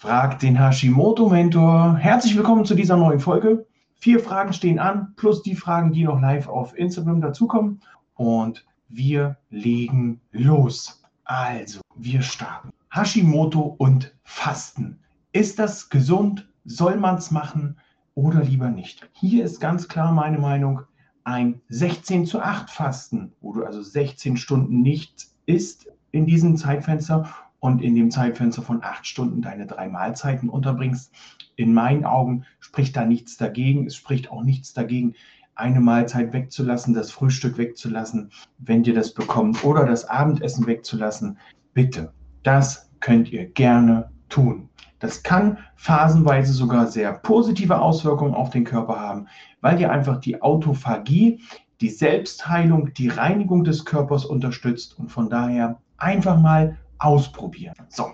[0.00, 1.98] Frag den Hashimoto-Mentor.
[1.98, 3.66] Herzlich willkommen zu dieser neuen Folge.
[3.96, 7.82] Vier Fragen stehen an, plus die Fragen, die noch live auf Instagram dazukommen.
[8.14, 11.02] Und wir legen los.
[11.24, 12.70] Also, wir starten.
[12.90, 14.98] Hashimoto und Fasten.
[15.32, 16.48] Ist das gesund?
[16.64, 17.76] Soll man es machen
[18.14, 19.06] oder lieber nicht?
[19.12, 20.80] Hier ist ganz klar meine Meinung.
[21.24, 27.28] Ein 16 zu 8 Fasten, wo du also 16 Stunden nichts isst in diesem Zeitfenster
[27.60, 31.12] und in dem Zeitfenster von acht Stunden deine drei Mahlzeiten unterbringst.
[31.56, 33.86] In meinen Augen spricht da nichts dagegen.
[33.86, 35.14] Es spricht auch nichts dagegen,
[35.54, 41.38] eine Mahlzeit wegzulassen, das Frühstück wegzulassen, wenn dir das bekommt, oder das Abendessen wegzulassen.
[41.74, 42.12] Bitte,
[42.42, 44.70] das könnt ihr gerne tun.
[45.00, 49.28] Das kann phasenweise sogar sehr positive Auswirkungen auf den Körper haben,
[49.60, 51.40] weil ihr einfach die Autophagie,
[51.80, 57.74] die Selbstheilung, die Reinigung des Körpers unterstützt und von daher einfach mal ausprobieren.
[57.88, 58.12] So,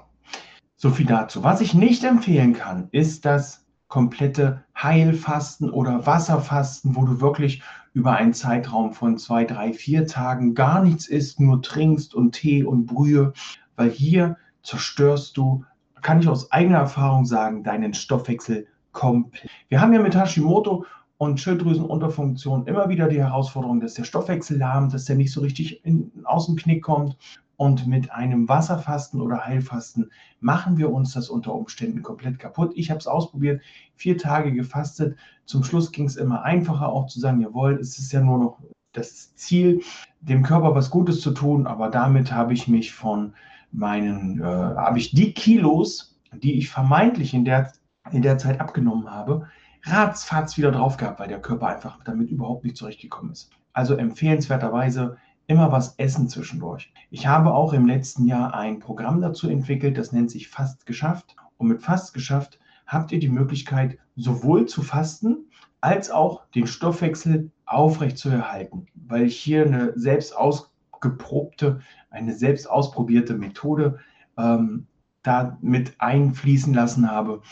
[0.76, 1.42] so viel dazu.
[1.42, 8.12] Was ich nicht empfehlen kann, ist das komplette Heilfasten oder Wasserfasten, wo du wirklich über
[8.12, 12.86] einen Zeitraum von zwei, drei, vier Tagen gar nichts isst, nur trinkst und Tee und
[12.86, 13.32] Brühe,
[13.76, 15.64] weil hier zerstörst du,
[16.02, 19.50] kann ich aus eigener Erfahrung sagen, deinen Stoffwechsel komplett.
[19.68, 20.84] Wir haben ja mit Hashimoto
[21.18, 25.84] und Schilddrüsenunterfunktion immer wieder die Herausforderung, dass der Stoffwechsel lahmt, dass der nicht so richtig
[25.84, 27.16] in, aus dem Knick kommt.
[27.56, 32.72] Und mit einem Wasserfasten oder Heilfasten machen wir uns das unter Umständen komplett kaputt.
[32.76, 33.62] Ich habe es ausprobiert,
[33.94, 35.16] vier Tage gefastet.
[35.46, 38.58] Zum Schluss ging es immer einfacher, auch zu sagen, jawohl, es ist ja nur noch
[38.92, 39.82] das Ziel,
[40.20, 41.66] dem Körper was Gutes zu tun.
[41.66, 43.32] Aber damit habe ich mich von
[43.72, 47.72] meinen, äh, habe ich die Kilos, die ich vermeintlich in der,
[48.10, 49.48] in der Zeit abgenommen habe,
[49.84, 53.50] ratzfatz wieder drauf gehabt, weil der Körper einfach damit überhaupt nicht zurechtgekommen ist.
[53.72, 55.16] Also empfehlenswerterweise
[55.46, 56.92] immer was essen zwischendurch.
[57.10, 61.36] Ich habe auch im letzten Jahr ein Programm dazu entwickelt, das nennt sich Fast geschafft.
[61.56, 65.46] Und mit Fast geschafft habt ihr die Möglichkeit, sowohl zu fasten
[65.80, 72.68] als auch den Stoffwechsel aufrecht zu erhalten, weil ich hier eine selbst ausgeprobte, eine selbst
[72.68, 73.98] ausprobierte Methode
[74.36, 74.86] ähm,
[75.22, 77.42] da mit einfließen lassen habe,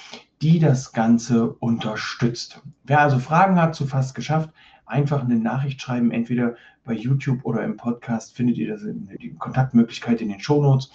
[0.42, 2.62] die das Ganze unterstützt.
[2.84, 4.50] Wer also Fragen hat zu Fast geschafft,
[4.86, 9.34] einfach eine Nachricht schreiben, entweder bei YouTube oder im Podcast findet ihr das in, die
[9.34, 10.90] Kontaktmöglichkeit in den Shownotes.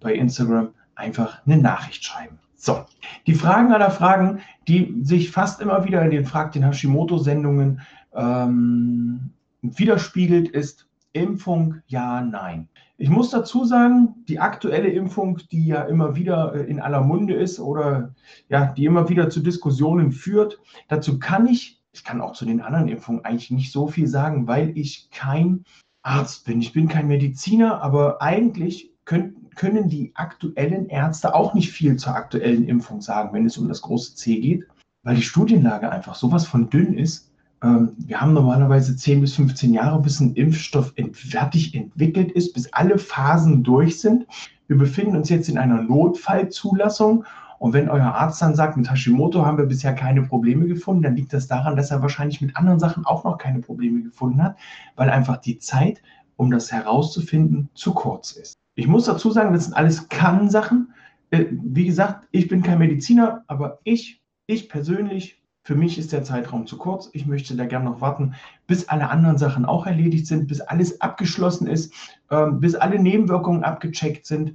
[0.00, 2.38] Bei Instagram einfach eine Nachricht schreiben.
[2.56, 2.84] So,
[3.26, 7.80] die Fragen aller Fragen, die sich fast immer wieder in den Frag den Hashimoto-Sendungen
[8.14, 9.30] ähm,
[9.62, 12.68] widerspiegelt, ist Impfung ja, nein.
[12.98, 17.32] Ich muss dazu sagen, die aktuelle Impfung, die ja immer wieder äh, in aller Munde
[17.34, 18.14] ist oder
[18.50, 22.60] ja, die immer wieder zu Diskussionen führt, dazu kann ich ich kann auch zu den
[22.60, 25.64] anderen Impfungen eigentlich nicht so viel sagen, weil ich kein
[26.02, 26.60] Arzt bin.
[26.60, 32.14] Ich bin kein Mediziner, aber eigentlich können, können die aktuellen Ärzte auch nicht viel zur
[32.14, 34.66] aktuellen Impfung sagen, wenn es um das große C geht,
[35.02, 37.30] weil die Studienlage einfach sowas von dünn ist.
[37.62, 42.72] Ähm, wir haben normalerweise 10 bis 15 Jahre, bis ein Impfstoff fertig entwickelt ist, bis
[42.72, 44.26] alle Phasen durch sind.
[44.68, 47.24] Wir befinden uns jetzt in einer Notfallzulassung
[47.60, 51.14] und wenn euer Arzt dann sagt, mit Hashimoto haben wir bisher keine Probleme gefunden, dann
[51.14, 54.56] liegt das daran, dass er wahrscheinlich mit anderen Sachen auch noch keine Probleme gefunden hat,
[54.96, 56.00] weil einfach die Zeit,
[56.36, 58.54] um das herauszufinden, zu kurz ist.
[58.76, 60.94] Ich muss dazu sagen, das sind alles Kann-Sachen.
[61.28, 66.24] Äh, wie gesagt, ich bin kein Mediziner, aber ich, ich persönlich, für mich ist der
[66.24, 67.10] Zeitraum zu kurz.
[67.12, 68.36] Ich möchte da gerne noch warten,
[68.68, 71.92] bis alle anderen Sachen auch erledigt sind, bis alles abgeschlossen ist,
[72.30, 74.54] ähm, bis alle Nebenwirkungen abgecheckt sind.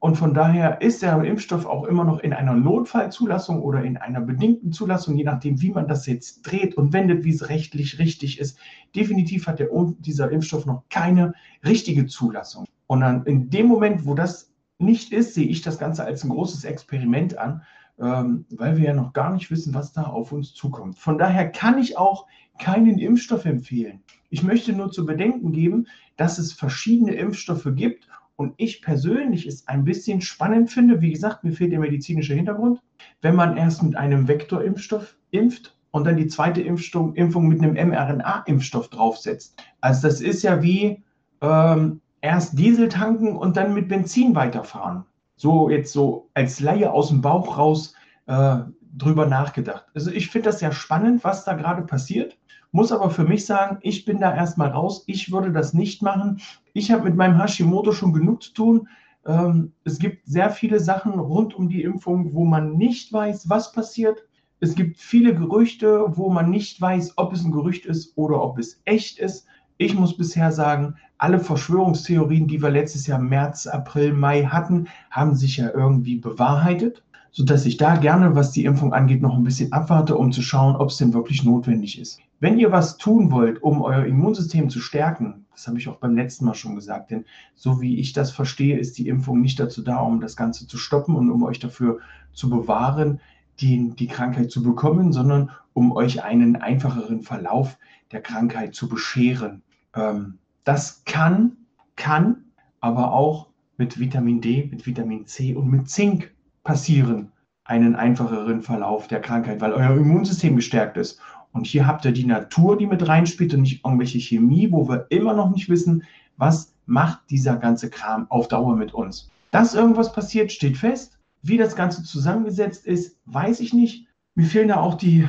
[0.00, 4.20] Und von daher ist der Impfstoff auch immer noch in einer Notfallzulassung oder in einer
[4.20, 8.38] bedingten Zulassung, je nachdem, wie man das jetzt dreht und wendet, wie es rechtlich richtig
[8.38, 8.58] ist.
[8.94, 11.34] Definitiv hat der, dieser Impfstoff noch keine
[11.66, 12.64] richtige Zulassung.
[12.86, 16.30] Und dann in dem Moment, wo das nicht ist, sehe ich das Ganze als ein
[16.30, 17.62] großes Experiment an,
[17.98, 20.96] ähm, weil wir ja noch gar nicht wissen, was da auf uns zukommt.
[20.96, 22.26] Von daher kann ich auch
[22.60, 24.04] keinen Impfstoff empfehlen.
[24.30, 28.08] Ich möchte nur zu bedenken geben, dass es verschiedene Impfstoffe gibt
[28.38, 32.80] und ich persönlich es ein bisschen spannend finde, wie gesagt, mir fehlt der medizinische Hintergrund,
[33.20, 37.74] wenn man erst mit einem Vektorimpfstoff impft und dann die zweite Impfung, Impfung mit einem
[37.74, 39.60] mRNA-Impfstoff draufsetzt.
[39.80, 41.02] Also das ist ja wie
[41.40, 45.04] ähm, erst Diesel tanken und dann mit Benzin weiterfahren.
[45.34, 47.94] So jetzt so als Laie aus dem Bauch raus
[48.26, 48.58] äh,
[48.96, 49.86] drüber nachgedacht.
[49.94, 52.38] Also ich finde das sehr spannend, was da gerade passiert.
[52.70, 55.04] Muss aber für mich sagen, ich bin da erstmal raus.
[55.06, 56.40] Ich würde das nicht machen.
[56.74, 58.88] Ich habe mit meinem Hashimoto schon genug zu tun.
[59.26, 63.72] Ähm, es gibt sehr viele Sachen rund um die Impfung, wo man nicht weiß, was
[63.72, 64.24] passiert.
[64.60, 68.58] Es gibt viele Gerüchte, wo man nicht weiß, ob es ein Gerücht ist oder ob
[68.58, 69.46] es echt ist.
[69.76, 75.34] Ich muss bisher sagen, alle Verschwörungstheorien, die wir letztes Jahr März, April, Mai hatten, haben
[75.34, 79.72] sich ja irgendwie bewahrheitet, sodass ich da gerne, was die Impfung angeht, noch ein bisschen
[79.72, 82.20] abwarte, um zu schauen, ob es denn wirklich notwendig ist.
[82.40, 86.14] Wenn ihr was tun wollt, um euer Immunsystem zu stärken, das habe ich auch beim
[86.14, 89.82] letzten Mal schon gesagt, denn so wie ich das verstehe, ist die Impfung nicht dazu
[89.82, 91.98] da, um das Ganze zu stoppen und um euch dafür
[92.32, 93.20] zu bewahren,
[93.60, 97.76] die, die Krankheit zu bekommen, sondern um euch einen einfacheren Verlauf
[98.12, 99.62] der Krankheit zu bescheren.
[99.94, 101.56] Ähm, das kann,
[101.96, 102.44] kann
[102.80, 103.48] aber auch
[103.78, 106.32] mit Vitamin D, mit Vitamin C und mit Zink
[106.68, 107.32] passieren,
[107.64, 111.18] einen einfacheren Verlauf der Krankheit, weil euer Immunsystem gestärkt ist.
[111.50, 115.06] Und hier habt ihr die Natur, die mit reinspielt und nicht irgendwelche Chemie, wo wir
[115.08, 116.02] immer noch nicht wissen,
[116.36, 119.30] was macht dieser ganze Kram auf Dauer mit uns.
[119.50, 121.18] Dass irgendwas passiert, steht fest.
[121.40, 124.06] Wie das Ganze zusammengesetzt ist, weiß ich nicht.
[124.34, 125.26] Mir fehlen da auch die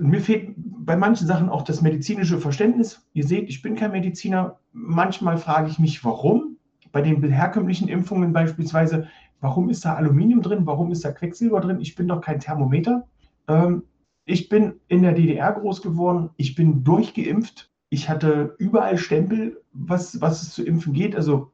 [0.00, 3.06] mir fehlt bei manchen Sachen auch das medizinische Verständnis.
[3.12, 4.58] Ihr seht, ich bin kein Mediziner.
[4.72, 6.56] Manchmal frage ich mich, warum.
[6.90, 9.06] Bei den herkömmlichen Impfungen beispielsweise,
[9.40, 10.66] warum ist da Aluminium drin?
[10.66, 11.80] Warum ist da Quecksilber drin?
[11.80, 13.06] Ich bin doch kein Thermometer.
[13.48, 13.82] Ähm,
[14.24, 16.30] ich bin in der DDR groß geworden.
[16.36, 17.70] Ich bin durchgeimpft.
[17.90, 21.14] Ich hatte überall Stempel, was, was es zu impfen geht.
[21.14, 21.52] Also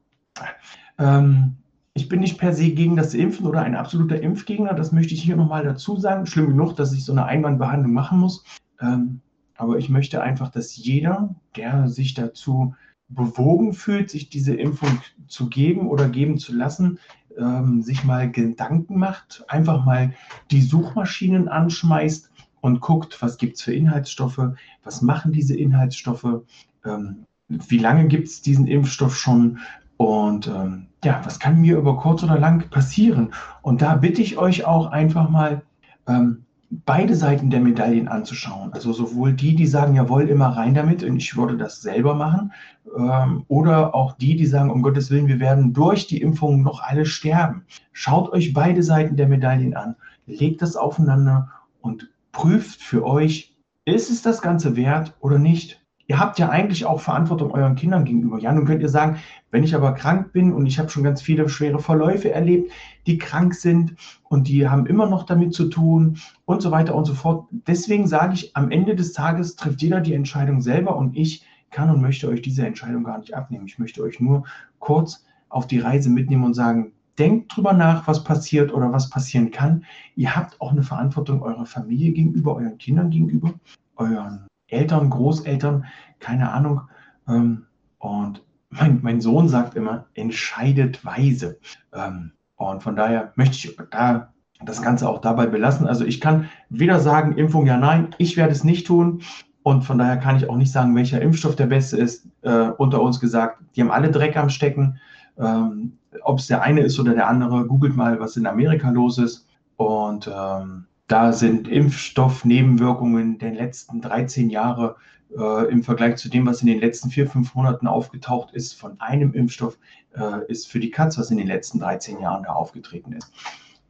[0.97, 1.57] ähm,
[1.93, 5.21] ich bin nicht per se gegen das Impfen oder ein absoluter Impfgegner, das möchte ich
[5.21, 6.25] hier nochmal dazu sagen.
[6.25, 8.43] Schlimm genug, dass ich so eine Einwandbehandlung machen muss.
[8.81, 9.21] Ähm,
[9.55, 12.73] aber ich möchte einfach, dass jeder, der sich dazu
[13.09, 16.97] bewogen fühlt, sich diese Impfung zu geben oder geben zu lassen,
[17.37, 20.13] ähm, sich mal Gedanken macht, einfach mal
[20.51, 22.31] die Suchmaschinen anschmeißt
[22.61, 24.39] und guckt, was gibt es für Inhaltsstoffe,
[24.83, 26.41] was machen diese Inhaltsstoffe,
[26.85, 29.59] ähm, wie lange gibt es diesen Impfstoff schon
[29.97, 33.33] und ähm, ja, was kann mir über kurz oder lang passieren?
[33.61, 35.61] Und da bitte ich euch auch einfach mal
[36.07, 36.45] ähm,
[36.85, 38.73] beide Seiten der Medaillen anzuschauen.
[38.73, 42.51] Also sowohl die, die sagen, jawohl, immer rein damit und ich würde das selber machen,
[42.97, 46.81] ähm, oder auch die, die sagen, um Gottes Willen, wir werden durch die Impfung noch
[46.81, 47.65] alle sterben.
[47.91, 51.49] Schaut euch beide Seiten der Medaillen an, legt das aufeinander
[51.81, 53.55] und prüft für euch,
[53.85, 55.82] ist es das Ganze wert oder nicht?
[56.13, 58.37] Ihr habt ja eigentlich auch Verantwortung euren Kindern gegenüber.
[58.37, 59.17] Ja, nun könnt ihr sagen,
[59.49, 62.71] wenn ich aber krank bin und ich habe schon ganz viele schwere Verläufe erlebt,
[63.07, 63.95] die krank sind
[64.29, 67.47] und die haben immer noch damit zu tun und so weiter und so fort.
[67.65, 71.89] Deswegen sage ich, am Ende des Tages trifft jeder die Entscheidung selber und ich kann
[71.89, 73.65] und möchte euch diese Entscheidung gar nicht abnehmen.
[73.65, 74.43] Ich möchte euch nur
[74.77, 79.49] kurz auf die Reise mitnehmen und sagen, denkt drüber nach, was passiert oder was passieren
[79.49, 79.83] kann.
[80.15, 83.55] Ihr habt auch eine Verantwortung eurer Familie gegenüber, euren Kindern gegenüber,
[83.95, 85.85] euren Eltern, Großeltern,
[86.19, 86.81] keine Ahnung.
[87.27, 87.65] Ähm,
[87.99, 91.59] und mein, mein, Sohn sagt immer, entscheidet weise.
[91.93, 94.33] Ähm, und von daher möchte ich da
[94.65, 95.87] das Ganze auch dabei belassen.
[95.87, 99.21] Also ich kann weder sagen, Impfung ja, nein, ich werde es nicht tun.
[99.61, 102.27] Und von daher kann ich auch nicht sagen, welcher Impfstoff der beste ist.
[102.41, 104.99] Äh, unter uns gesagt, die haben alle Dreck am Stecken.
[105.37, 109.17] Ähm, Ob es der eine ist oder der andere, googelt mal, was in Amerika los
[109.17, 109.47] ist.
[109.77, 114.95] Und ähm, da sind Impfstoffnebenwirkungen der letzten 13 Jahre
[115.37, 118.99] äh, im Vergleich zu dem, was in den letzten vier, fünf Monaten aufgetaucht ist, von
[118.99, 119.77] einem Impfstoff,
[120.17, 123.31] äh, ist für die Katz, was in den letzten 13 Jahren da aufgetreten ist.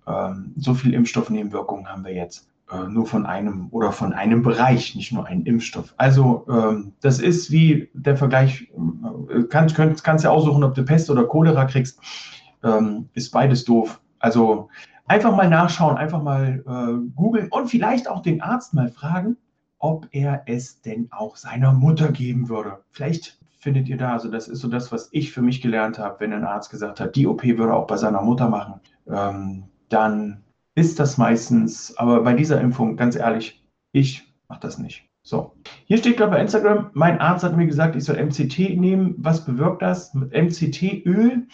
[0.06, 4.94] Ähm, so viele Impfstoffnebenwirkungen haben wir jetzt äh, nur von einem oder von einem Bereich,
[4.94, 5.94] nicht nur einen Impfstoff.
[5.96, 8.70] Also ähm, das ist wie der Vergleich,
[9.30, 12.02] äh, kannst, kannst, kannst ja aussuchen, ob du Pest oder Cholera kriegst,
[12.66, 14.02] ähm, ist beides doof.
[14.20, 14.68] Also
[15.06, 19.38] Einfach mal nachschauen, einfach mal äh, googeln und vielleicht auch den Arzt mal fragen,
[19.80, 22.80] ob er es denn auch seiner Mutter geben würde.
[22.92, 26.20] Vielleicht findet ihr da, also das ist so das, was ich für mich gelernt habe,
[26.20, 29.66] wenn ein Arzt gesagt hat, die OP würde er auch bei seiner Mutter machen, ähm,
[29.90, 30.44] dann
[30.76, 35.08] ist das meistens, aber bei dieser Impfung, ganz ehrlich, ich mache das nicht.
[35.26, 35.54] So,
[35.86, 39.16] hier steht gerade bei Instagram, mein Arzt hat mir gesagt, ich soll MCT nehmen.
[39.18, 40.14] Was bewirkt das?
[40.14, 41.48] Mit MCT-Öl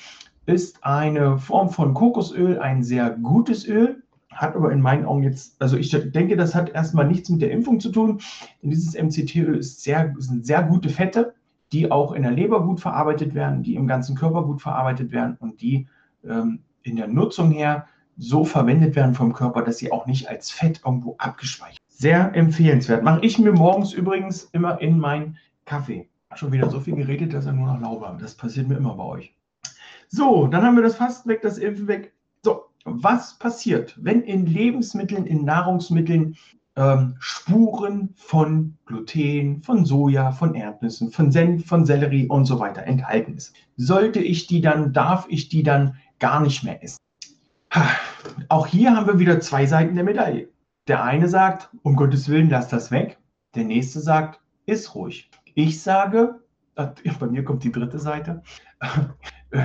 [0.46, 5.62] ist eine Form von Kokosöl, ein sehr gutes Öl, hat aber in meinen Augen jetzt,
[5.62, 8.20] also ich denke, das hat erstmal nichts mit der Impfung zu tun,
[8.62, 11.34] denn dieses MCT-Öl sehr, sind sehr gute Fette,
[11.72, 15.38] die auch in der Leber gut verarbeitet werden, die im ganzen Körper gut verarbeitet werden
[15.40, 15.88] und die
[16.28, 20.52] ähm, in der Nutzung her so verwendet werden vom Körper, dass sie auch nicht als
[20.52, 23.04] Fett irgendwo abgespeichert Sehr empfehlenswert.
[23.04, 26.10] Mache ich mir morgens übrigens immer in meinen Kaffee.
[26.36, 28.20] Schon wieder so viel geredet, dass er nur noch lauwarm.
[28.20, 29.36] Das passiert mir immer bei euch.
[30.12, 32.14] So, dann haben wir das Fasten weg, das Impfen weg.
[32.44, 36.36] So, was passiert, wenn in Lebensmitteln, in Nahrungsmitteln
[36.76, 42.84] ähm, Spuren von Gluten, von Soja, von Erdnüssen, von Senf, von Sellerie und so weiter
[42.84, 43.54] enthalten ist?
[43.78, 46.98] Sollte ich die dann, darf ich die dann gar nicht mehr essen?
[48.48, 50.50] Auch hier haben wir wieder zwei Seiten der Medaille.
[50.88, 53.20] Der eine sagt, um Gottes Willen, lass das weg.
[53.54, 55.30] Der nächste sagt, iss ruhig.
[55.54, 56.40] Ich sage,
[56.74, 58.42] bei mir kommt die dritte Seite.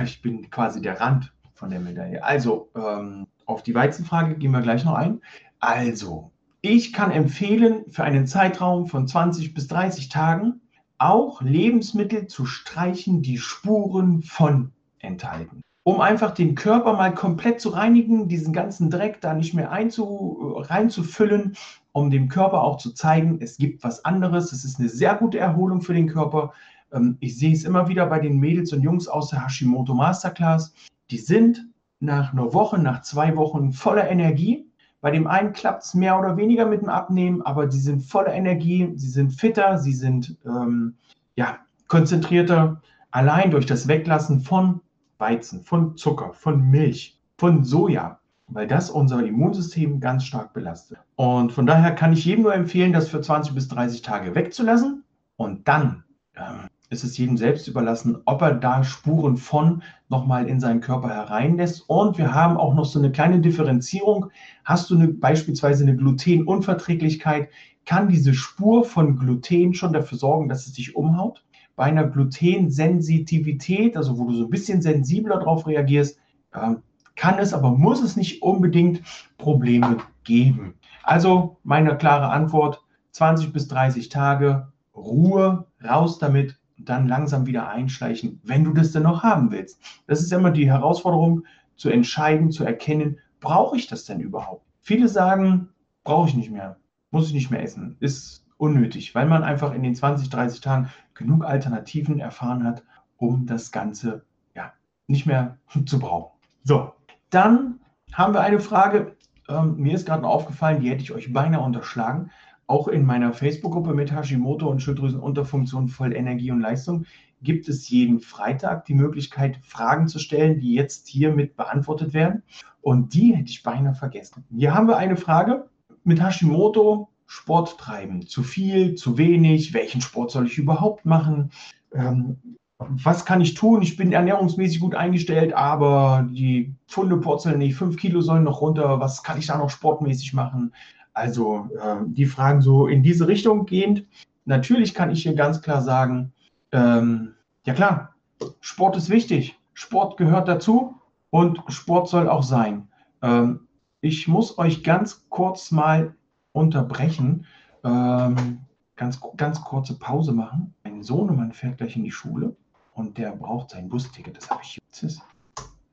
[0.03, 2.23] Ich bin quasi der Rand von der Medaille.
[2.23, 5.21] Also, ähm, auf die Weizenfrage gehen wir gleich noch ein.
[5.59, 10.61] Also, ich kann empfehlen, für einen Zeitraum von 20 bis 30 Tagen
[10.97, 15.61] auch Lebensmittel zu streichen, die Spuren von enthalten.
[15.83, 20.55] Um einfach den Körper mal komplett zu reinigen, diesen ganzen Dreck da nicht mehr einzu,
[20.57, 21.55] reinzufüllen,
[21.91, 24.51] um dem Körper auch zu zeigen, es gibt was anderes.
[24.51, 26.53] Es ist eine sehr gute Erholung für den Körper.
[26.95, 30.73] Ähm, ich sehe es immer wieder bei den Mädels und Jungs aus der Hashimoto Masterclass.
[31.11, 31.67] Die sind
[31.99, 34.65] nach einer Woche, nach zwei Wochen voller Energie.
[35.01, 38.33] Bei dem einen klappt es mehr oder weniger mit dem Abnehmen, aber die sind voller
[38.33, 40.95] Energie, sie sind fitter, sie sind ähm,
[41.35, 44.81] ja, konzentrierter, allein durch das Weglassen von
[45.19, 50.97] Weizen, von Zucker, von Milch, von Soja, weil das unser Immunsystem ganz stark belastet.
[51.15, 55.03] Und von daher kann ich jedem nur empfehlen, das für 20 bis 30 Tage wegzulassen
[55.37, 56.03] und dann
[56.35, 61.09] ähm, ist es jedem selbst überlassen, ob er da Spuren von nochmal in seinen Körper
[61.09, 61.83] hereinlässt.
[61.87, 64.31] Und wir haben auch noch so eine kleine Differenzierung.
[64.63, 67.49] Hast du eine, beispielsweise eine Glutenunverträglichkeit,
[67.85, 71.43] kann diese Spur von Gluten schon dafür sorgen, dass es dich umhaut.
[71.75, 76.19] Bei einer Glutensensitivität, also wo du so ein bisschen sensibler darauf reagierst,
[76.53, 76.81] ähm,
[77.15, 79.01] kann es, aber muss es nicht unbedingt
[79.37, 80.75] Probleme geben.
[81.03, 88.39] Also meine klare Antwort, 20 bis 30 Tage, Ruhe, raus damit, dann langsam wieder einschleichen,
[88.43, 89.79] wenn du das denn noch haben willst.
[90.07, 91.43] Das ist immer die Herausforderung,
[91.75, 94.65] zu entscheiden, zu erkennen, brauche ich das denn überhaupt?
[94.81, 95.69] Viele sagen,
[96.03, 96.77] brauche ich nicht mehr,
[97.11, 100.89] muss ich nicht mehr essen, ist unnötig, weil man einfach in den 20, 30 Tagen
[101.13, 102.83] genug Alternativen erfahren hat,
[103.17, 104.23] um das Ganze
[104.55, 104.71] ja
[105.07, 106.31] nicht mehr zu brauchen.
[106.63, 106.93] So,
[107.29, 107.79] dann
[108.13, 109.15] haben wir eine Frage,
[109.49, 112.31] ähm, mir ist gerade aufgefallen, die hätte ich euch beinahe unterschlagen
[112.67, 117.05] auch in meiner Facebook-Gruppe mit Hashimoto und Schilddrüsenunterfunktion voll Energie und Leistung
[117.41, 122.43] gibt es jeden Freitag die Möglichkeit, Fragen zu stellen, die jetzt hier mit beantwortet werden.
[122.81, 124.43] Und die hätte ich beinahe vergessen.
[124.55, 125.69] Hier haben wir eine Frage
[126.03, 127.09] mit Hashimoto.
[127.27, 128.27] Sport treiben.
[128.27, 129.73] Zu viel, zu wenig?
[129.73, 131.51] Welchen Sport soll ich überhaupt machen?
[131.91, 132.37] Ähm,
[132.77, 133.81] was kann ich tun?
[133.81, 137.75] Ich bin ernährungsmäßig gut eingestellt, aber die Pfunde purzeln nicht.
[137.75, 138.99] Fünf Kilo sollen noch runter.
[138.99, 140.73] Was kann ich da noch sportmäßig machen?
[141.15, 144.05] Also äh, die Fragen so in diese Richtung gehend.
[144.43, 146.33] Natürlich kann ich hier ganz klar sagen,
[146.71, 147.33] ähm,
[147.65, 148.13] ja klar,
[148.59, 149.57] Sport ist wichtig.
[149.73, 150.95] Sport gehört dazu
[151.29, 152.87] und Sport soll auch sein.
[153.21, 153.61] Ähm,
[154.01, 156.13] ich muss euch ganz kurz mal
[156.51, 157.45] unterbrechen,
[157.83, 158.59] ähm,
[158.95, 160.73] ganz, ganz kurze Pause machen.
[160.83, 162.55] Mein Sohnemann fährt gleich in die Schule
[162.93, 164.37] und der braucht sein Busticket.
[164.37, 165.21] Das habe ich jetzt.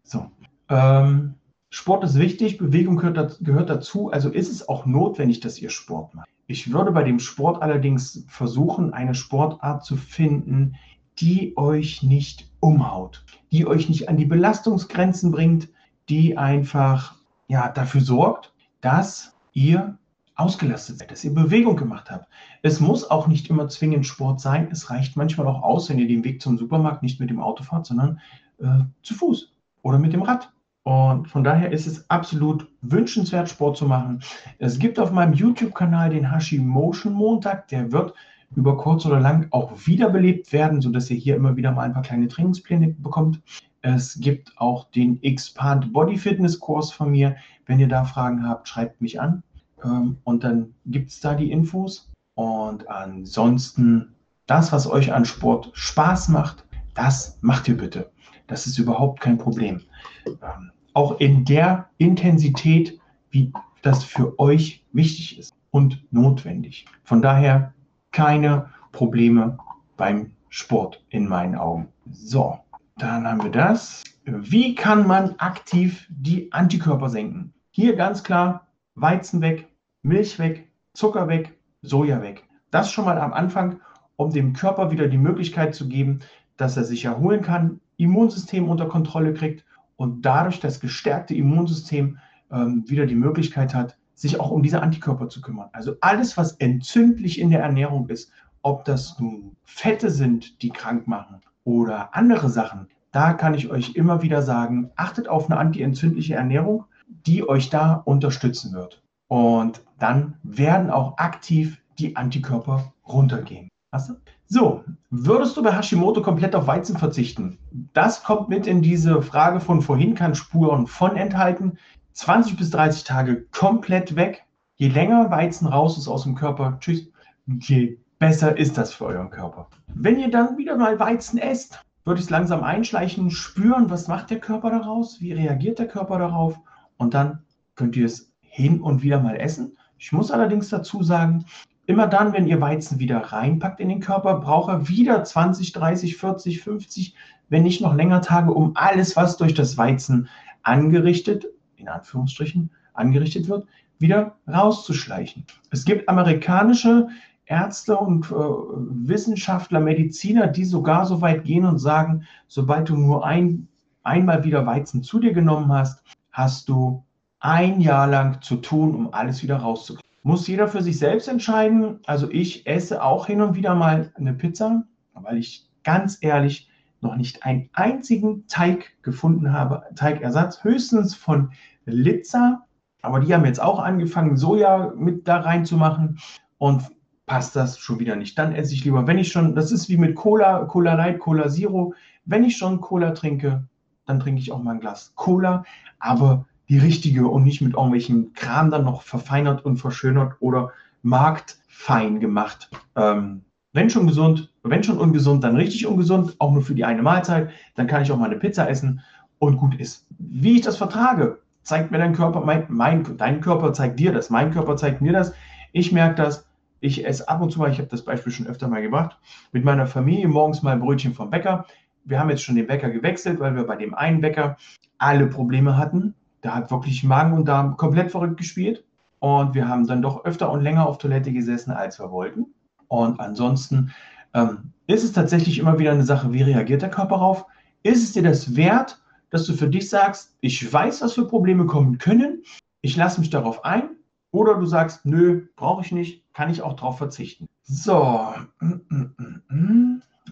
[0.03, 0.31] So.
[0.69, 1.35] Ähm,
[1.75, 6.29] Sport ist wichtig, Bewegung gehört, dazu, also ist es auch notwendig, dass ihr Sport macht.
[6.47, 10.77] Ich würde bei dem Sport allerdings versuchen, eine Sportart zu finden,
[11.19, 15.71] die euch nicht umhaut, die euch nicht an die Belastungsgrenzen bringt,
[16.11, 17.15] die einfach
[17.49, 18.53] ja, dafür sorgt,
[18.83, 19.97] dass ihr
[20.35, 22.29] ausgelastet seid, dass ihr Bewegung gemacht habt.
[22.61, 24.69] Es muss auch nicht immer zwingend Sport sein.
[24.71, 27.65] Es reicht manchmal auch aus, wenn ihr den Weg zum Supermarkt nicht mit dem Auto
[27.65, 28.21] fahrt, sondern
[28.59, 30.53] äh, zu Fuß oder mit dem Rad.
[30.85, 34.21] Und von daher ist es absolut wünschenswert, Sport zu machen.
[34.59, 37.69] Es gibt auf meinem YouTube-Kanal den Hashi Motion Montag.
[37.69, 38.15] Der wird
[38.57, 42.03] über kurz oder lang auch wiederbelebt werden, sodass ihr hier immer wieder mal ein paar
[42.03, 43.41] kleine Trainingspläne bekommt.
[43.81, 47.37] Es gibt auch den Expand Body Fitness Kurs von mir.
[47.67, 49.43] Wenn ihr da Fragen habt, schreibt mich an.
[49.85, 52.11] Ähm, und dann gibt es da die Infos.
[52.35, 54.15] Und ansonsten,
[54.47, 58.12] das, was euch an Sport Spaß macht, das macht ihr bitte.
[58.53, 59.81] Das ist überhaupt kein Problem.
[60.27, 66.85] Ähm, auch in der Intensität, wie das für euch wichtig ist und notwendig.
[67.03, 67.73] Von daher
[68.11, 69.57] keine Probleme
[69.97, 71.89] beim Sport in meinen Augen.
[72.11, 72.59] So,
[72.99, 74.05] dann haben wir das.
[74.27, 77.55] Wie kann man aktiv die Antikörper senken?
[77.71, 78.67] Hier ganz klar
[78.97, 79.67] Weizen weg,
[80.03, 82.45] Milch weg, Zucker weg, Soja weg.
[82.71, 83.81] Das schon mal am Anfang,
[84.17, 86.19] um dem Körper wieder die Möglichkeit zu geben,
[86.59, 89.65] dass er sich erholen kann, Immunsystem unter Kontrolle kriegt
[89.97, 92.19] und dadurch das gestärkte Immunsystem
[92.51, 95.69] ähm, wieder die Möglichkeit hat, sich auch um diese Antikörper zu kümmern.
[95.73, 98.31] Also alles, was entzündlich in der Ernährung ist,
[98.63, 103.95] ob das nun Fette sind, die krank machen oder andere Sachen, da kann ich euch
[103.95, 106.85] immer wieder sagen, achtet auf eine antientzündliche Ernährung,
[107.27, 109.03] die euch da unterstützen wird.
[109.29, 113.69] Und dann werden auch aktiv die Antikörper runtergehen.
[113.93, 114.15] Hast du?
[114.55, 117.57] So, würdest du bei Hashimoto komplett auf Weizen verzichten?
[117.95, 121.79] Das kommt mit in diese Frage von vorhin, kann Spuren von enthalten.
[122.13, 124.45] 20 bis 30 Tage komplett weg.
[124.75, 127.09] Je länger Weizen raus ist aus dem Körper, tschüss,
[127.47, 129.69] je besser ist das für euren Körper.
[129.87, 134.29] Wenn ihr dann wieder mal Weizen esst, würde ich es langsam einschleichen, spüren, was macht
[134.29, 136.61] der Körper daraus, wie reagiert der Körper darauf
[136.99, 137.39] und dann
[137.75, 139.79] könnt ihr es hin und wieder mal essen.
[139.97, 141.47] Ich muss allerdings dazu sagen,
[141.93, 146.17] immer dann, wenn ihr Weizen wieder reinpackt in den Körper, braucht er wieder 20, 30,
[146.17, 147.15] 40, 50,
[147.51, 150.29] wenn nicht noch länger Tage, um alles, was durch das Weizen
[150.63, 151.47] angerichtet,
[151.77, 153.67] in Anführungsstrichen, angerichtet wird,
[153.99, 155.45] wieder rauszuschleichen.
[155.71, 157.09] Es gibt amerikanische
[157.45, 163.27] Ärzte und äh, Wissenschaftler, Mediziner, die sogar so weit gehen und sagen, sobald du nur
[163.27, 163.69] ein,
[164.03, 167.05] einmal wieder Weizen zu dir genommen hast, hast du
[167.39, 170.12] ein Jahr lang zu tun, um alles wieder rauszukriegen.
[170.23, 171.99] Muss jeder für sich selbst entscheiden.
[172.07, 177.17] Also ich esse auch hin und wieder mal eine Pizza, weil ich ganz ehrlich noch
[177.17, 181.51] nicht einen einzigen Teig gefunden habe, Teigersatz, höchstens von
[181.85, 182.65] Litza.
[183.03, 186.19] Aber die haben jetzt auch angefangen, Soja mit da reinzumachen
[186.59, 186.85] und
[187.27, 188.39] passt das schon wieder nicht.
[188.39, 191.49] Dann esse ich lieber, wenn ich schon, das ist wie mit Cola, Cola Light, Cola
[191.49, 191.95] Zero.
[192.25, 193.67] Wenn ich schon Cola trinke,
[194.07, 195.65] dann trinke ich auch mal ein Glas Cola,
[195.99, 202.19] aber die richtige und nicht mit irgendwelchen Kram dann noch verfeinert und verschönert oder marktfein
[202.19, 202.71] gemacht.
[202.97, 203.43] Ähm,
[203.75, 207.51] wenn schon gesund, wenn schon ungesund, dann richtig ungesund, auch nur für die eine Mahlzeit.
[207.75, 209.03] Dann kann ich auch mal eine Pizza essen
[209.39, 210.07] und gut ist.
[210.19, 214.31] Wie ich das vertrage, zeigt mir dein Körper, mein, mein, dein Körper zeigt dir das,
[214.31, 215.35] mein Körper zeigt mir das.
[215.73, 216.49] Ich merke das.
[216.81, 219.19] Ich esse ab und zu mal, ich habe das Beispiel schon öfter mal gemacht,
[219.53, 221.67] mit meiner Familie morgens mal Brötchen vom Bäcker.
[222.05, 224.57] Wir haben jetzt schon den Bäcker gewechselt, weil wir bei dem einen Bäcker
[224.97, 228.85] alle Probleme hatten der hat wirklich Magen und Darm komplett verrückt gespielt.
[229.21, 232.47] Und wir haben dann doch öfter und länger auf Toilette gesessen, als wir wollten.
[232.89, 233.93] Und ansonsten
[234.35, 237.47] ähm, ist es tatsächlich immer wieder eine Sache, wie reagiert der Körper darauf?
[237.83, 241.67] Ist es dir das wert, dass du für dich sagst, ich weiß, was für Probleme
[241.67, 242.43] kommen können,
[242.81, 243.91] ich lasse mich darauf ein?
[244.33, 247.47] Oder du sagst, nö, brauche ich nicht, kann ich auch darauf verzichten.
[247.63, 248.35] So,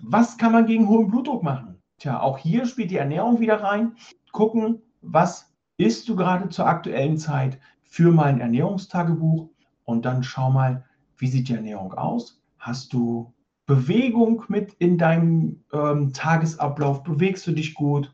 [0.03, 1.77] was kann man gegen hohen Blutdruck machen?
[1.99, 3.93] Tja, auch hier spielt die Ernährung wieder rein.
[4.33, 5.50] Gucken, was
[5.81, 9.49] isst du gerade zur aktuellen Zeit, für mal ein Ernährungstagebuch
[9.85, 10.85] und dann schau mal,
[11.17, 12.41] wie sieht die Ernährung aus?
[12.59, 13.33] Hast du
[13.67, 17.03] Bewegung mit in deinem ähm, Tagesablauf?
[17.03, 18.13] Bewegst du dich gut?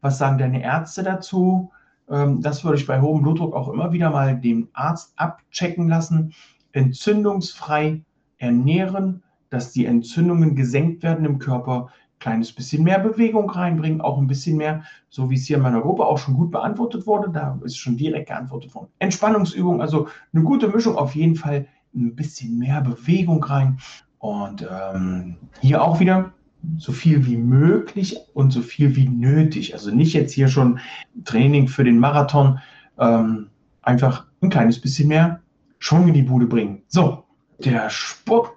[0.00, 1.70] Was sagen deine Ärzte dazu?
[2.10, 6.34] Ähm, das würde ich bei hohem Blutdruck auch immer wieder mal den Arzt abchecken lassen.
[6.72, 8.02] Entzündungsfrei
[8.38, 11.88] ernähren, dass die Entzündungen gesenkt werden im Körper,
[12.18, 15.80] kleines bisschen mehr Bewegung reinbringen, auch ein bisschen mehr, so wie es hier in meiner
[15.80, 18.88] Gruppe auch schon gut beantwortet wurde, da ist schon direkt geantwortet worden.
[18.98, 23.78] Entspannungsübung, also eine gute Mischung, auf jeden Fall ein bisschen mehr Bewegung rein.
[24.18, 26.32] Und ähm, hier auch wieder
[26.78, 29.74] so viel wie möglich und so viel wie nötig.
[29.74, 30.80] Also nicht jetzt hier schon
[31.24, 32.58] Training für den Marathon,
[32.98, 33.50] ähm,
[33.82, 35.40] einfach ein kleines bisschen mehr
[35.78, 36.82] Schwung in die Bude bringen.
[36.88, 37.24] So,
[37.58, 38.50] der Sport.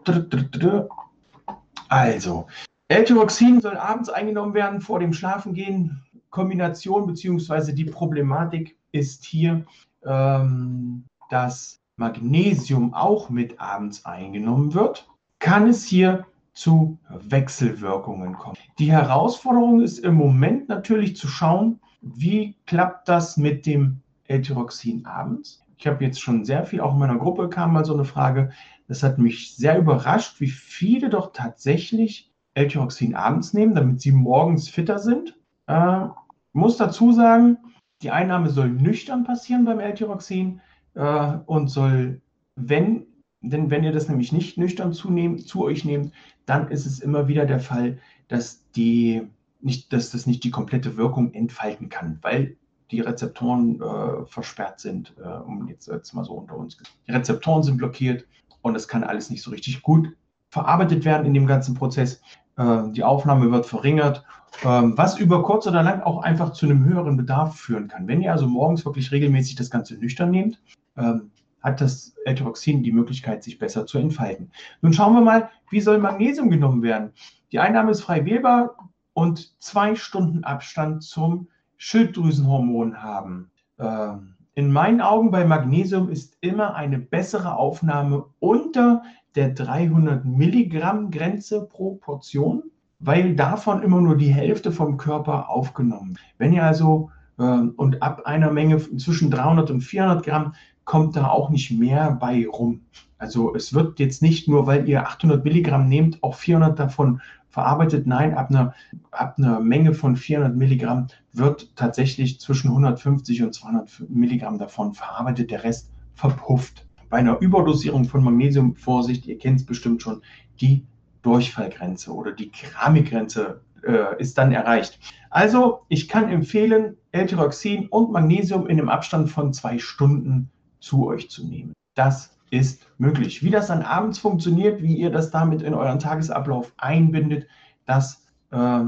[1.89, 2.48] Also,
[2.91, 6.02] L-Tyroxin soll abends eingenommen werden vor dem Schlafengehen.
[6.32, 7.71] Kombination bzw.
[7.71, 9.63] die Problematik ist hier,
[10.04, 15.08] ähm, dass Magnesium auch mit abends eingenommen wird.
[15.38, 18.58] Kann es hier zu Wechselwirkungen kommen.
[18.80, 25.63] Die Herausforderung ist im Moment natürlich zu schauen, wie klappt das mit dem L-Tyroxin abends.
[25.78, 28.49] Ich habe jetzt schon sehr viel, auch in meiner Gruppe kam mal so eine Frage.
[28.88, 32.28] Das hat mich sehr überrascht, wie viele doch tatsächlich
[32.60, 35.38] L-Tyroxin abends nehmen, damit sie morgens fitter sind.
[35.67, 36.08] Äh,
[36.54, 37.58] muss dazu sagen,
[38.02, 40.62] die Einnahme soll nüchtern passieren beim L-Tyroxin
[40.95, 42.22] äh, und soll,
[42.56, 43.06] wenn,
[43.41, 46.13] denn wenn ihr das nämlich nicht nüchtern zunehm, zu euch nehmt,
[46.45, 49.22] dann ist es immer wieder der Fall, dass, die,
[49.62, 52.58] nicht, dass das nicht die komplette Wirkung entfalten kann, weil
[52.91, 56.78] die Rezeptoren äh, versperrt sind, äh, um jetzt, jetzt mal so unter uns.
[57.08, 58.26] Die Rezeptoren sind blockiert
[58.62, 60.10] und das kann alles nicht so richtig gut
[60.50, 62.22] verarbeitet werden in dem ganzen Prozess.
[62.60, 64.24] Äh, die Aufnahme wird verringert,
[64.63, 68.08] ähm, was über kurz oder lang auch einfach zu einem höheren Bedarf führen kann.
[68.08, 70.62] Wenn ihr also morgens wirklich regelmäßig das Ganze nüchtern nehmt,
[70.98, 74.52] ähm, hat das L-Tyroxin die Möglichkeit, sich besser zu entfalten.
[74.82, 77.12] Nun schauen wir mal, wie soll Magnesium genommen werden?
[77.52, 78.76] Die Einnahme ist frei wählbar
[79.13, 83.52] und zwei Stunden Abstand zum Schilddrüsenhormon haben.
[83.78, 89.04] Ähm, in meinen Augen bei Magnesium ist immer eine bessere Aufnahme unter
[89.36, 92.63] der 300 Milligramm Grenze pro Portion,
[93.00, 96.17] weil davon immer nur die Hälfte vom Körper aufgenommen.
[96.38, 101.30] Wenn ihr also äh, und ab einer Menge zwischen 300 und 400 Gramm kommt da
[101.30, 102.82] auch nicht mehr bei rum.
[103.19, 108.08] Also es wird jetzt nicht nur, weil ihr 800 Milligramm nehmt, auch 400 davon verarbeitet.
[108.08, 108.73] Nein, ab einer,
[109.12, 115.51] ab einer Menge von 400 Milligramm wird tatsächlich zwischen 150 und 200 Milligramm davon verarbeitet.
[115.51, 116.88] Der Rest verpufft.
[117.10, 120.21] Bei einer Überdosierung von Magnesium, Vorsicht, ihr kennt es bestimmt schon,
[120.62, 120.86] die
[121.23, 124.99] Durchfallgrenze oder die Keramikgrenze äh, ist dann erreicht.
[125.29, 131.29] Also, ich kann empfehlen, L-Tyroxin und Magnesium in einem Abstand von zwei Stunden zu euch
[131.29, 131.73] zu nehmen.
[131.95, 133.43] Das ist möglich.
[133.43, 137.47] Wie das dann abends funktioniert, wie ihr das damit in euren Tagesablauf einbindet,
[137.85, 138.83] das äh,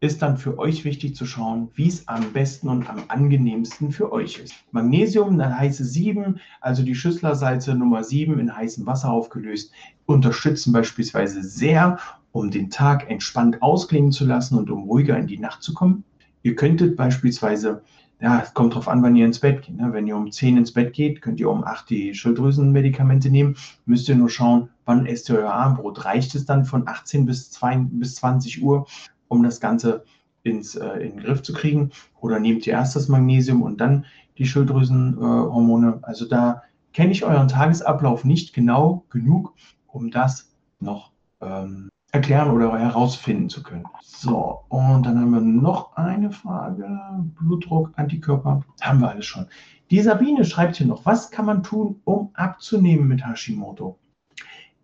[0.00, 4.10] ist dann für euch wichtig zu schauen, wie es am besten und am angenehmsten für
[4.12, 4.54] euch ist.
[4.72, 9.72] Magnesium, eine heiße 7, also die Schüsslersalze Nummer 7 in heißem Wasser aufgelöst,
[10.06, 11.98] unterstützen beispielsweise sehr,
[12.32, 16.04] um den Tag entspannt ausklingen zu lassen und um ruhiger in die Nacht zu kommen.
[16.42, 17.82] Ihr könntet beispielsweise,
[18.20, 19.76] ja, es kommt darauf an, wann ihr ins Bett geht.
[19.76, 19.92] Ne?
[19.92, 23.56] Wenn ihr um 10 ins Bett geht, könnt ihr um 8 die Schilddrüsenmedikamente nehmen.
[23.86, 26.04] Müsst ihr nur schauen, wann esst ihr euer Abendbrot.
[26.04, 28.86] Reicht es dann von 18 bis, 2, bis 20 Uhr
[29.28, 30.04] um das Ganze
[30.42, 31.90] ins, äh, in den Griff zu kriegen?
[32.20, 34.04] Oder nehmt ihr erst das Magnesium und dann
[34.36, 36.00] die Schilddrüsenhormone?
[36.02, 39.54] Äh, also da kenne ich euren Tagesablauf nicht genau genug,
[39.86, 43.84] um das noch ähm, erklären oder herausfinden zu können.
[44.02, 46.98] So, und dann haben wir noch eine Frage.
[47.38, 49.46] Blutdruck, Antikörper, haben wir alles schon.
[49.90, 53.98] Die Sabine schreibt hier noch, was kann man tun, um abzunehmen mit Hashimoto?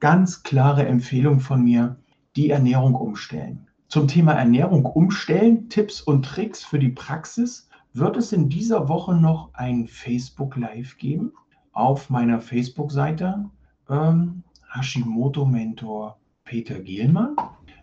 [0.01, 1.97] Ganz klare Empfehlung von mir,
[2.37, 3.67] die Ernährung umstellen.
[3.89, 9.15] Zum Thema Ernährung umstellen, Tipps und Tricks für die Praxis wird es in dieser Woche
[9.15, 11.33] noch ein Facebook Live geben
[11.73, 13.49] auf meiner Facebook-Seite
[13.89, 17.37] ähm, Hashimoto Mentor Peter Gielmann.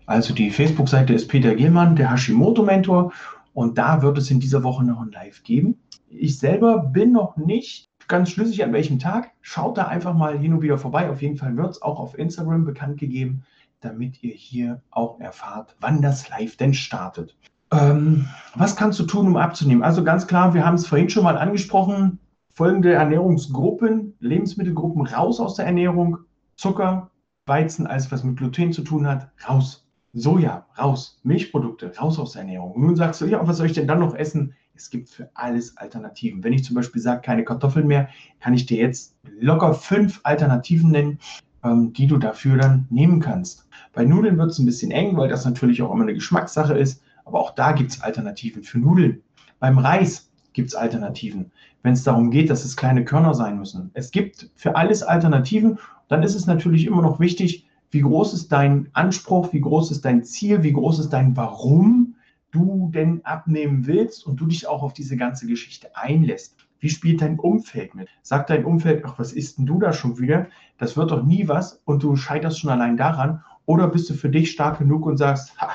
[0.08, 3.13] Also die Facebook-Seite ist Peter Gielmann, der Hashimoto Mentor
[3.54, 5.78] und da wird es in dieser Woche noch ein Live geben.
[6.10, 9.32] Ich selber bin noch nicht ganz schlüssig an welchem Tag.
[9.41, 11.10] Schaut da einfach mal hin und wieder vorbei.
[11.10, 13.43] Auf jeden Fall wird es auch auf Instagram bekannt gegeben
[13.84, 17.36] damit ihr hier auch erfahrt, wann das Live denn startet.
[17.71, 19.84] Ähm, was kannst du tun, um abzunehmen?
[19.84, 22.19] Also ganz klar, wir haben es vorhin schon mal angesprochen,
[22.54, 26.19] folgende Ernährungsgruppen, Lebensmittelgruppen raus aus der Ernährung,
[26.56, 27.10] Zucker,
[27.45, 29.86] Weizen, alles was mit Gluten zu tun hat, raus.
[30.13, 31.19] Soja, raus.
[31.23, 32.73] Milchprodukte, raus aus der Ernährung.
[32.73, 34.53] Und nun sagst du, ja, was soll ich denn dann noch essen?
[34.75, 36.43] Es gibt für alles Alternativen.
[36.43, 40.91] Wenn ich zum Beispiel sage, keine Kartoffeln mehr, kann ich dir jetzt locker fünf Alternativen
[40.91, 41.19] nennen,
[41.63, 43.67] ähm, die du dafür dann nehmen kannst.
[43.91, 47.01] Bei Nudeln wird es ein bisschen eng, weil das natürlich auch immer eine Geschmackssache ist.
[47.25, 49.21] Aber auch da gibt es Alternativen für Nudeln.
[49.60, 53.92] Beim Reis gibt es Alternativen, wenn es darum geht, dass es kleine Körner sein müssen.
[53.94, 55.80] Es gibt für alles Alternativen.
[56.08, 60.06] Dann ist es natürlich immer noch wichtig, wie groß ist dein Anspruch, wie groß ist
[60.06, 62.16] dein Ziel, wie groß ist dein Warum
[62.52, 66.56] du denn abnehmen willst und du dich auch auf diese ganze Geschichte einlässt.
[66.80, 68.10] Wie spielt dein Umfeld mit?
[68.22, 70.48] Sagt dein Umfeld, ach, was isst denn du da schon wieder?
[70.78, 73.42] Das wird doch nie was und du scheiterst schon allein daran.
[73.66, 75.70] Oder bist du für dich stark genug und sagst, ha,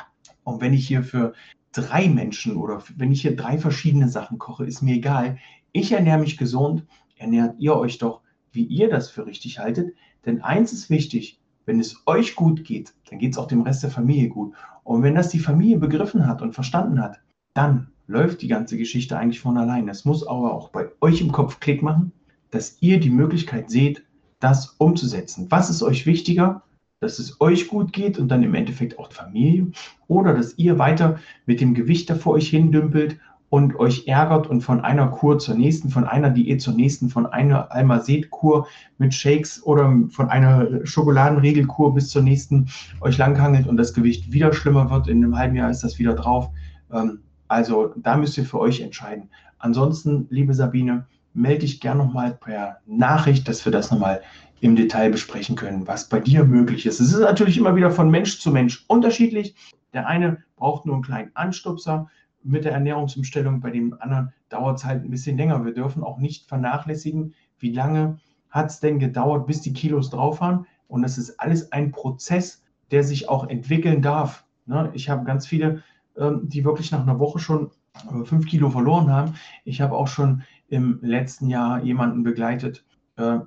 [0.45, 1.33] und wenn ich hier für
[1.73, 5.39] drei Menschen oder wenn ich hier drei verschiedene Sachen koche, ist mir egal.
[5.73, 9.95] Ich ernähre mich gesund, ernährt ihr euch doch, wie ihr das für richtig haltet.
[10.25, 13.83] Denn eins ist wichtig, wenn es euch gut geht, dann geht es auch dem Rest
[13.83, 14.55] der Familie gut.
[14.85, 17.21] Und wenn das die Familie begriffen hat und verstanden hat,
[17.53, 19.89] dann läuft die ganze Geschichte eigentlich von allein.
[19.89, 22.13] Es muss aber auch bei euch im Kopf Klick machen,
[22.51, 24.03] dass ihr die Möglichkeit seht,
[24.41, 25.47] das umzusetzen.
[25.51, 26.63] Was ist euch wichtiger?
[27.01, 29.71] Dass es euch gut geht und dann im Endeffekt auch die Familie
[30.09, 33.19] oder dass ihr weiter mit dem Gewicht da vor euch hindümpelt
[33.51, 37.27] und euch ärgert und von einer Kur zur nächsten, von einer Diät zur nächsten, von
[37.27, 38.67] einer Almazet-Kur
[38.99, 42.69] mit Shakes oder von einer Schokoladenregelkur bis zur nächsten
[43.01, 45.09] euch langhangelt und das Gewicht wieder schlimmer wird.
[45.09, 46.51] In einem halben Jahr ist das wieder drauf.
[46.93, 49.31] Ähm, also da müsst ihr für euch entscheiden.
[49.59, 54.21] Ansonsten, liebe Sabine, melde dich gerne nochmal per Nachricht, dass wir das nochmal
[54.61, 57.01] im Detail besprechen können, was bei dir möglich ist.
[57.01, 59.55] Es ist natürlich immer wieder von Mensch zu Mensch unterschiedlich.
[59.93, 62.09] Der eine braucht nur einen kleinen Anstupser
[62.43, 65.65] mit der Ernährungsumstellung, bei dem anderen dauert es halt ein bisschen länger.
[65.65, 68.19] Wir dürfen auch nicht vernachlässigen, wie lange
[68.51, 70.67] hat es denn gedauert, bis die Kilos drauf waren.
[70.87, 74.45] Und das ist alles ein Prozess, der sich auch entwickeln darf.
[74.67, 74.91] Ne?
[74.95, 75.83] Ich habe ganz viele
[76.19, 79.35] ähm, die wirklich nach einer Woche schon äh, fünf Kilo verloren haben.
[79.65, 82.85] Ich habe auch schon im letzten Jahr jemanden begleitet,
[83.17, 83.39] äh,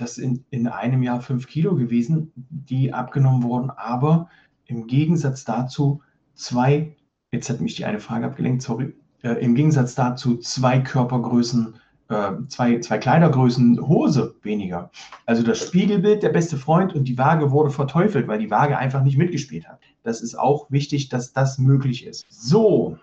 [0.00, 4.28] das in, in einem Jahr fünf Kilo gewesen, die abgenommen wurden, aber
[4.66, 6.02] im Gegensatz dazu
[6.34, 6.96] zwei,
[7.32, 11.74] jetzt hat mich die eine Frage abgelenkt, sorry, äh, im Gegensatz dazu zwei Körpergrößen
[12.10, 14.90] äh, zwei, zwei Kleidergrößen Hose weniger.
[15.26, 19.02] Also das Spiegelbild, der beste Freund und die Waage wurde verteufelt, weil die Waage einfach
[19.02, 19.80] nicht mitgespielt hat.
[20.02, 22.24] Das ist auch wichtig, dass das möglich ist.
[22.28, 22.98] So,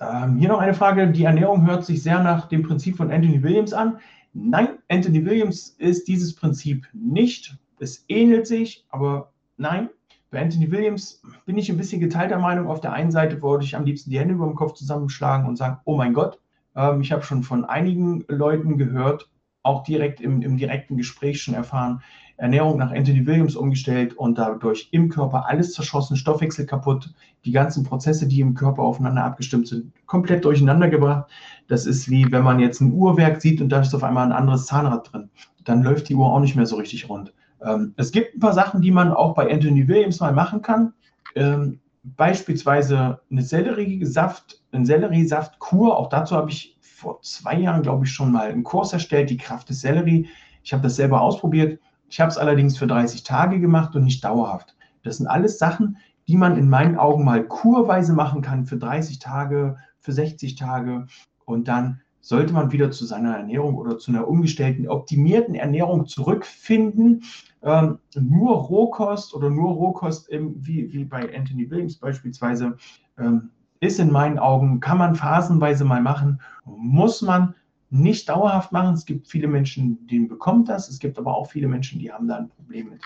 [0.00, 1.08] ähm, hier noch eine Frage.
[1.10, 3.98] Die Ernährung hört sich sehr nach dem Prinzip von Anthony Williams an.
[4.38, 7.56] Nein, Anthony Williams ist dieses Prinzip nicht.
[7.80, 9.88] Es ähnelt sich, aber nein.
[10.30, 12.68] Bei Anthony Williams bin ich ein bisschen geteilter Meinung.
[12.68, 15.56] Auf der einen Seite würde ich am liebsten die Hände über dem Kopf zusammenschlagen und
[15.56, 16.38] sagen, oh mein Gott,
[16.74, 19.30] ähm, ich habe schon von einigen Leuten gehört,
[19.62, 22.02] auch direkt im, im direkten Gespräch schon erfahren.
[22.38, 27.12] Ernährung nach Anthony Williams umgestellt und dadurch im Körper alles zerschossen, Stoffwechsel kaputt,
[27.44, 31.30] die ganzen Prozesse, die im Körper aufeinander abgestimmt sind, komplett durcheinander gebracht.
[31.68, 34.32] Das ist wie wenn man jetzt ein Uhrwerk sieht und da ist auf einmal ein
[34.32, 35.30] anderes Zahnrad drin.
[35.64, 37.32] Dann läuft die Uhr auch nicht mehr so richtig rund.
[37.64, 40.92] Ähm, es gibt ein paar Sachen, die man auch bei Anthony Williams mal machen kann.
[41.34, 45.96] Ähm, beispielsweise eine Selleriesaft, ein Selleriesaftkur.
[45.96, 49.36] Auch dazu habe ich vor zwei Jahren, glaube ich, schon mal einen Kurs erstellt, die
[49.36, 50.28] Kraft des Sellerie.
[50.62, 51.80] Ich habe das selber ausprobiert.
[52.08, 54.76] Ich habe es allerdings für 30 Tage gemacht und nicht dauerhaft.
[55.02, 59.18] Das sind alles Sachen, die man in meinen Augen mal kurweise machen kann für 30
[59.18, 61.06] Tage, für 60 Tage
[61.44, 67.22] und dann sollte man wieder zu seiner Ernährung oder zu einer umgestellten, optimierten Ernährung zurückfinden.
[67.62, 72.76] Ähm, nur Rohkost oder nur Rohkost, im, wie, wie bei Anthony Williams beispielsweise,
[73.16, 77.54] ähm, ist in meinen Augen, kann man phasenweise mal machen, muss man
[77.90, 78.94] nicht dauerhaft machen.
[78.94, 80.88] Es gibt viele Menschen, denen bekommt das.
[80.88, 83.02] Es gibt aber auch viele Menschen, die haben da ein Problem mit.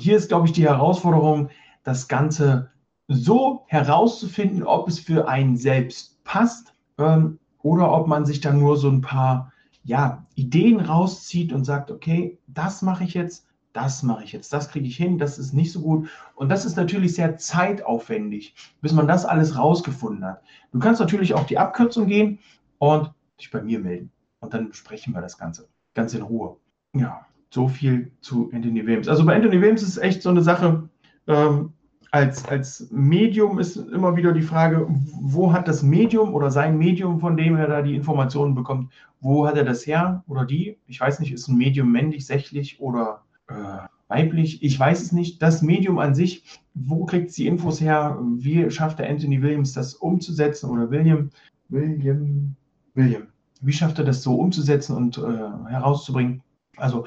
[0.00, 1.48] Hier ist, glaube ich, die Herausforderung,
[1.84, 2.70] das Ganze
[3.08, 8.76] so herauszufinden, ob es für einen selbst passt ähm, oder ob man sich dann nur
[8.76, 14.24] so ein paar ja, Ideen rauszieht und sagt, okay, das mache ich jetzt, das mache
[14.24, 16.08] ich jetzt, das kriege ich hin, das ist nicht so gut.
[16.34, 20.42] Und das ist natürlich sehr zeitaufwendig, bis man das alles rausgefunden hat.
[20.72, 22.38] Du kannst natürlich auch die Abkürzung gehen
[22.78, 24.10] und dich bei mir melden.
[24.40, 26.56] Und dann besprechen wir das Ganze ganz in Ruhe.
[26.94, 29.08] Ja, so viel zu Anthony Williams.
[29.08, 30.88] Also bei Anthony Williams ist es echt so eine Sache,
[31.26, 31.72] ähm,
[32.12, 37.20] als, als Medium ist immer wieder die Frage, wo hat das Medium oder sein Medium,
[37.20, 40.78] von dem er da die Informationen bekommt, wo hat er das her oder die?
[40.86, 44.62] Ich weiß nicht, ist ein Medium männlich, sächlich oder äh, weiblich?
[44.62, 45.40] Ich weiß es nicht.
[45.40, 48.18] Das Medium an sich, wo kriegt es die Infos her?
[48.36, 51.30] Wie schafft der Anthony Williams das umzusetzen oder William?
[51.68, 52.56] William,
[52.94, 53.28] William.
[53.60, 56.42] Wie schafft er das so umzusetzen und äh, herauszubringen?
[56.76, 57.04] Also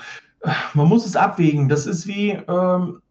[0.73, 1.69] man muss es abwägen.
[1.69, 3.01] Das ist wie, ähm,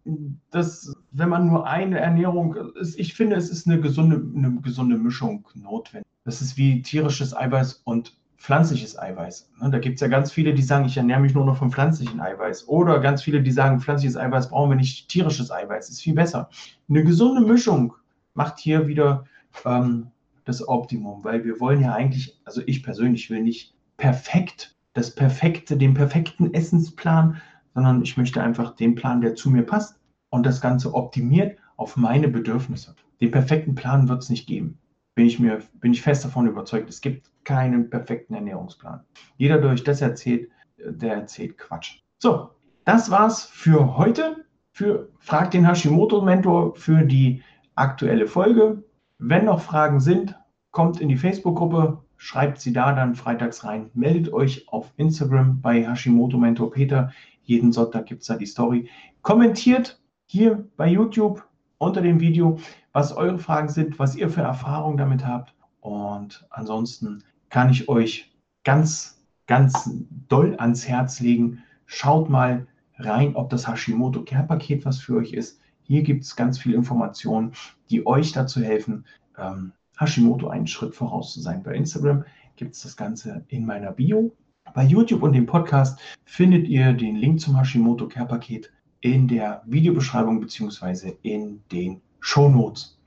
[0.51, 4.97] das, wenn man nur eine Ernährung, ist, ich finde, es ist eine gesunde, eine gesunde
[4.97, 6.07] Mischung notwendig.
[6.25, 9.51] Das ist wie tierisches Eiweiß und pflanzliches Eiweiß.
[9.61, 11.73] Ne, da gibt es ja ganz viele, die sagen, ich ernähre mich nur noch vom
[11.73, 12.69] pflanzlichen Eiweiß.
[12.69, 16.49] Oder ganz viele, die sagen, pflanzliches Eiweiß brauchen wir nicht, tierisches Eiweiß ist viel besser.
[16.89, 17.95] Eine gesunde Mischung
[18.35, 19.25] macht hier wieder
[19.65, 20.09] ähm,
[20.45, 25.77] das Optimum, weil wir wollen ja eigentlich, also ich persönlich will nicht perfekt das perfekte,
[25.77, 27.41] den perfekten Essensplan,
[27.75, 29.99] sondern ich möchte einfach den Plan, der zu mir passt
[30.31, 32.95] und das Ganze optimiert auf meine Bedürfnisse.
[33.21, 34.79] Den perfekten Plan wird es nicht geben.
[35.15, 36.89] Bin ich, mir, bin ich fest davon überzeugt.
[36.89, 39.05] Es gibt keinen perfekten Ernährungsplan.
[39.37, 41.99] Jeder, der euch das erzählt, der erzählt Quatsch.
[42.19, 42.51] So,
[42.85, 44.45] das war's für heute.
[44.75, 47.43] Für Frag den Hashimoto-Mentor für die
[47.75, 48.83] aktuelle Folge.
[49.25, 50.37] Wenn noch Fragen sind,
[50.73, 53.89] kommt in die Facebook-Gruppe schreibt sie da dann freitags rein.
[53.95, 57.13] Meldet euch auf Instagram bei Hashimoto Mentor Peter.
[57.45, 58.89] Jeden Sonntag gibt es da die Story.
[59.23, 61.47] Kommentiert hier bei YouTube
[61.79, 62.59] unter dem Video,
[62.93, 65.55] was eure Fragen sind, was ihr für Erfahrungen damit habt.
[65.79, 69.89] Und ansonsten kann ich euch ganz, ganz
[70.27, 71.63] doll ans Herz legen.
[71.87, 72.67] Schaut mal
[72.99, 75.62] rein, ob das Hashimoto Care Paket was für euch ist.
[75.93, 77.53] Hier gibt es ganz viele Informationen,
[77.91, 79.05] die euch dazu helfen,
[79.37, 81.63] ähm, Hashimoto einen Schritt voraus zu sein.
[81.63, 82.25] Bei Instagram
[82.57, 84.35] gibt es das Ganze in meiner Bio.
[84.73, 89.63] Bei YouTube und dem Podcast findet ihr den Link zum Hashimoto Care Paket in der
[89.67, 91.13] Videobeschreibung bzw.
[91.21, 92.99] in den Show Notes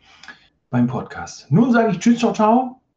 [0.69, 1.51] beim Podcast.
[1.51, 2.84] Nun sage ich Tschüss, ciao, ciao